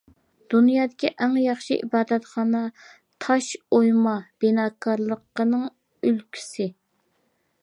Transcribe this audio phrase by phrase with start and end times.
[0.51, 2.63] دۇنيادىكى ئەڭ ياخشى ئىبادەتخانا
[3.27, 6.73] تاش ئويما بىناكارلىقىنىڭ ئۈلگىسى.